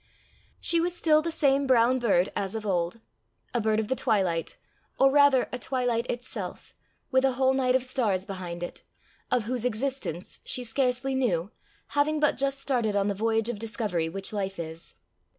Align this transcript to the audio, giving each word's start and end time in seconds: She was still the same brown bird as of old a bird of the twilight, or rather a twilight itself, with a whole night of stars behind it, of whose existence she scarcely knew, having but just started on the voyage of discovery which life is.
She 0.59 0.81
was 0.81 0.95
still 0.95 1.21
the 1.21 1.29
same 1.29 1.67
brown 1.67 1.99
bird 1.99 2.31
as 2.35 2.55
of 2.55 2.65
old 2.65 3.01
a 3.53 3.61
bird 3.61 3.79
of 3.79 3.87
the 3.87 3.95
twilight, 3.95 4.57
or 4.97 5.11
rather 5.11 5.47
a 5.51 5.59
twilight 5.59 6.07
itself, 6.09 6.73
with 7.11 7.23
a 7.23 7.33
whole 7.33 7.53
night 7.53 7.75
of 7.75 7.83
stars 7.83 8.25
behind 8.25 8.63
it, 8.63 8.83
of 9.29 9.43
whose 9.43 9.63
existence 9.63 10.39
she 10.43 10.63
scarcely 10.63 11.13
knew, 11.13 11.51
having 11.89 12.19
but 12.19 12.35
just 12.35 12.59
started 12.59 12.95
on 12.95 13.09
the 13.09 13.13
voyage 13.13 13.47
of 13.47 13.59
discovery 13.59 14.09
which 14.09 14.33
life 14.33 14.57
is. 14.57 14.95